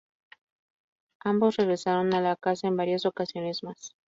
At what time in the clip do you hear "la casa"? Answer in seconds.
2.21-2.67